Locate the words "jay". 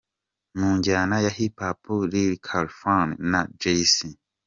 3.61-3.81